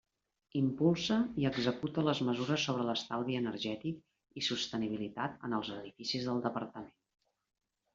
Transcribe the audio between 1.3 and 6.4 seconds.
i executa les mesures sobre l'estalvi energètic i sostenibilitat en els edificis